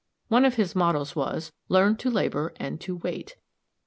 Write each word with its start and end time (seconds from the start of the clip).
One 0.29 0.45
of 0.45 0.55
his 0.55 0.73
mottoes 0.75 1.15
was: 1.15 1.51
"Learn 1.69 1.95
to 1.97 2.09
labor, 2.09 2.53
and 2.55 2.81
to 2.81 2.95
wait." 2.95 3.35